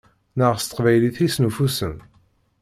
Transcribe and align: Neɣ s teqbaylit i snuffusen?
Neɣ 0.37 0.53
s 0.57 0.63
teqbaylit 0.65 1.17
i 1.25 1.27
snuffusen? 1.33 1.95